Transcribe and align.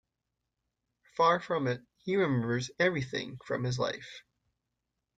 Far 1.15 1.39
from 1.39 1.67
it, 1.67 1.83
he 1.99 2.15
remembers 2.15 2.71
everything 2.79 3.37
from 3.45 3.63
his 3.63 3.77
life. 3.77 4.23